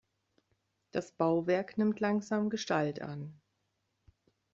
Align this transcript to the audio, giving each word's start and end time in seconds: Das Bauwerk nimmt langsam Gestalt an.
Das 0.89 1.11
Bauwerk 1.11 1.77
nimmt 1.77 1.99
langsam 1.99 2.49
Gestalt 2.49 3.03
an. 3.03 3.39